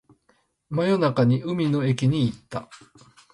[0.71, 2.67] 真夜中に海の駅に行った